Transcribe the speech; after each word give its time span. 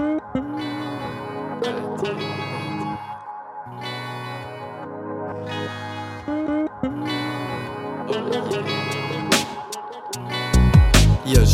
Jaz 0.00 0.08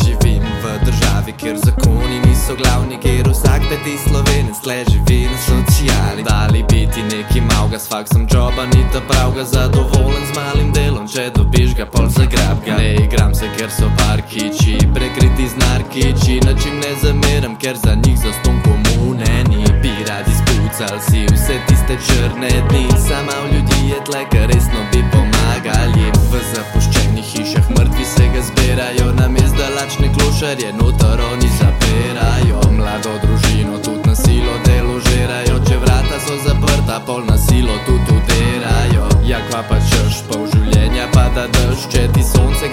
živim 0.05 0.43
v 0.63 0.85
državi, 0.85 1.33
kjer 1.39 1.57
zakoni 1.57 2.21
niso 2.27 2.55
glavni, 2.55 2.99
kjer 3.03 3.29
vsak 3.29 3.63
peti 3.69 3.99
slovenec 3.99 4.67
le 4.67 4.85
živi 4.91 5.27
na 5.27 5.39
sociali. 5.39 6.23
Dali 6.23 6.63
biti 6.71 7.03
neki 7.03 7.41
malga 7.41 7.79
s 7.79 7.89
faksom 7.89 8.29
joba, 8.33 8.67
ni 8.75 8.87
ta 8.93 9.01
pravga 9.09 9.45
zadovoljen 9.45 10.26
če 11.27 11.33
dobiš 11.35 11.75
ga 11.75 11.85
pol 11.91 12.07
zagrab 12.15 12.59
ga. 12.63 12.77
Ne 12.79 12.91
igram 13.03 13.33
se, 13.35 13.49
ker 13.59 13.71
so 13.71 13.89
parkiči, 13.99 14.77
prekriti 14.95 15.49
z 15.51 15.59
narkiči, 15.59 16.37
na 16.47 16.53
čim 16.55 16.77
ne 16.79 16.93
zameram, 17.03 17.57
ker 17.59 17.75
za 17.77 17.95
njih 18.03 18.19
zaston 18.23 18.61
komune 18.63 19.43
ni. 19.51 19.65
Bi 19.83 19.91
radi 20.07 20.35
spucal 20.39 21.01
si 21.09 21.25
vse 21.33 21.59
tiste 21.67 21.97
črne 22.07 22.53
dni, 22.69 22.85
sama 23.09 23.35
v 23.43 23.57
ljudi 23.57 23.81
je 23.91 23.99
tle, 24.07 24.23
ker 24.31 24.47
resno 24.53 24.85
bi 24.93 25.03
pomagali. 25.15 26.07
V 26.31 26.43
zapuščenih 26.53 27.27
hišah 27.33 27.71
mrtvi 27.75 28.07
se 28.15 28.31
ga 28.35 28.47
zbirajo, 28.49 29.11
namesto 29.19 29.59
da 29.59 29.73
lačne 29.81 30.13
klošarje 30.15 30.73
noter 30.79 31.27
oni 31.33 31.46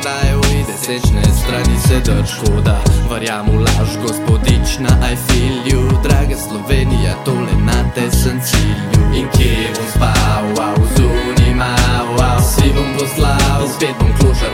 kdaj 0.04 0.36
uide, 0.36 0.76
sečne 0.86 1.24
strani 1.24 1.78
se 1.88 2.00
drž. 2.00 2.30
Škoda, 2.30 2.78
verjam 3.10 3.48
v 3.48 3.60
laž, 3.60 3.92
gospodična, 4.04 4.90
I 5.12 5.16
feel 5.16 5.56
you, 5.66 5.82
draga 6.04 6.36
Slovenija, 6.36 7.16
tole 7.26 7.56
na 7.66 7.80
te 7.96 8.12
sem 8.12 8.42
cilju. 8.42 9.02
In 9.16 9.28
kje 9.32 9.72
bom 9.76 9.88
spal, 9.96 10.44
wow, 10.56 10.80
zunaj 10.96 11.56
mal, 11.56 12.06
wow, 12.18 12.40
si 12.44 12.68
bom 12.76 12.90
poslal, 13.00 13.64
spet 13.76 13.96
bom 14.00 14.12
klošar 14.20 14.52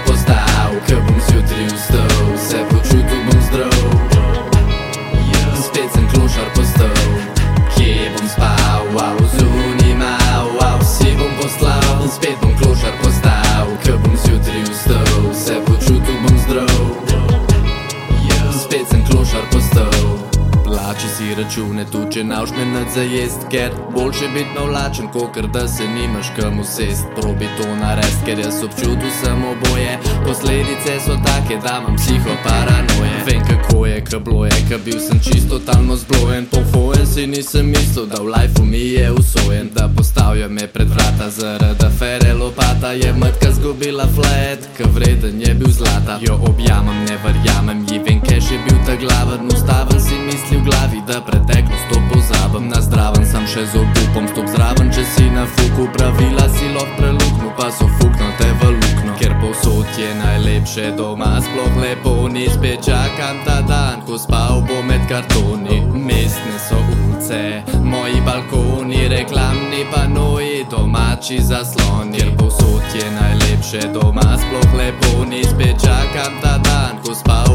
Plači 20.99 21.15
si 21.15 21.35
račune, 21.35 21.85
tu 21.91 21.99
če 22.11 22.23
navš 22.27 22.51
me 22.57 22.65
nad 22.65 22.89
zajest, 22.91 23.45
ker 23.51 23.71
boljše 23.95 24.27
biti 24.33 24.51
navlačen, 24.55 25.07
kokr 25.07 25.47
da 25.47 25.67
se 25.67 25.87
nimaš 25.87 26.31
kam 26.35 26.59
usest. 26.59 27.05
Probi 27.15 27.47
to 27.57 27.67
narediti, 27.75 28.25
ker 28.25 28.39
jaz 28.39 28.63
občutil 28.63 29.11
sem 29.21 29.45
oboje. 29.51 29.95
Posledice 30.25 30.99
so 31.05 31.15
take, 31.23 31.55
da 31.63 31.79
imam 31.79 31.95
psihoparanoje. 31.95 33.15
Vem 33.27 33.41
kako 33.47 33.85
je, 33.85 34.03
ka 34.05 34.19
bilo 34.19 34.45
je, 34.45 34.51
ka 34.69 34.77
bil 34.85 34.99
sem 34.99 35.19
čisto 35.19 35.59
totalno 35.59 35.95
zblojen. 35.95 36.45
Pohojen 36.51 37.07
si 37.07 37.27
nisem 37.27 37.71
mislil, 37.71 38.05
da 38.05 38.19
v 38.19 38.27
lifeu 38.35 38.65
mi 38.65 38.83
je 38.99 39.11
usojen, 39.11 39.69
da 39.75 39.89
postavijo 39.97 40.49
me 40.49 40.67
pred 40.67 40.89
vrata 40.89 41.29
zaradi 41.29 41.85
afere 41.85 42.33
lopata. 42.33 42.91
Je 42.91 43.13
matka 43.13 43.51
zgubila 43.51 44.07
flat, 44.15 44.67
ka 44.77 44.83
vreden 44.95 45.41
je 45.41 45.53
bil 45.53 45.71
zlata. 45.71 46.19
Jo 46.21 46.39
objamem, 46.49 47.05
ne 47.07 47.15
verjamem 47.23 47.85
ji, 47.87 47.99
vem, 48.07 48.19
keš 48.21 48.51
je 48.51 48.59
bil 48.67 48.77
ta 48.85 48.95
glaven, 48.95 49.47
ustaven 49.47 50.01
si 50.01 50.15
misli 50.25 50.57
v 50.57 50.63
glavi, 50.63 50.88
da 51.07 51.21
preteklost 51.21 51.85
to 51.89 51.97
pozabim. 52.13 52.69
Na 52.69 52.81
zdraven 52.81 53.25
sem 53.25 53.45
še 53.47 53.65
z 53.65 53.75
obupom, 53.81 54.27
stop 54.27 54.47
zraven, 54.55 54.91
če 54.93 55.03
si 55.15 55.25
na 55.29 55.45
fuku. 55.45 55.87
Pravila 55.93 56.45
si 56.55 56.67
lahko 56.73 56.95
preluknu, 56.97 57.49
pa 57.57 57.69
so 57.71 57.87
fuknute 57.97 58.49
v 58.61 58.61
lukno. 58.77 59.13
Ker 59.19 59.33
povsod 59.41 59.87
je 59.97 60.09
najlepše 60.15 60.91
doma, 60.97 61.41
sploh 61.41 61.75
lepo 61.81 62.27
ni 62.31 62.47
spet 62.49 62.85
čakam 62.85 63.41
ta 63.45 63.59
dan, 63.61 64.05
ko 64.07 64.17
spal 64.17 64.61
bo 64.67 64.81
med 64.85 65.03
kartoni. 65.09 65.81
Mestne 65.93 66.55
so 66.67 66.77
ulice, 66.77 67.63
moji 67.83 68.21
balkoni, 68.25 69.07
reklamni 69.11 69.83
panoji, 69.91 70.65
domači 70.71 71.41
zasloni. 71.41 72.17
Ker 72.17 72.31
povsod 72.37 72.85
je 72.95 73.07
najlepše 73.21 73.91
doma, 73.93 74.37
sploh 74.37 74.71
lepo 74.77 75.25
ni 75.25 75.43
spet 75.43 75.81
čakam 75.83 76.39
ta 76.41 76.57
dan, 76.63 77.01
ko 77.03 77.13
spal 77.17 77.48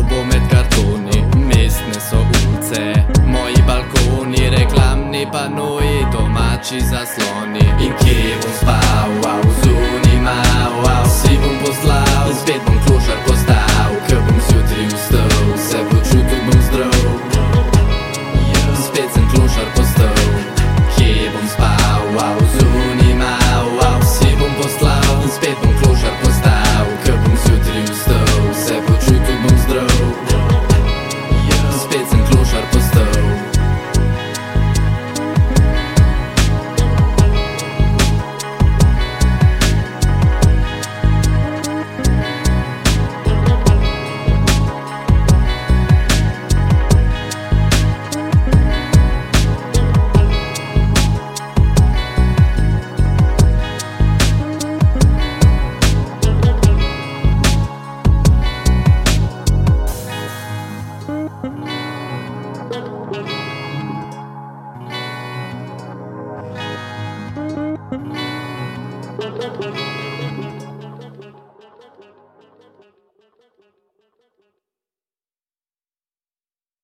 domači 7.04 7.20
zasloni. 7.20 7.87
In 7.87 7.92
kje 7.98 8.37
bom 8.42 9.13